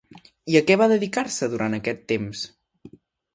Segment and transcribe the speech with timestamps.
[0.53, 2.43] I a què va dedicar-se durant aquest temps?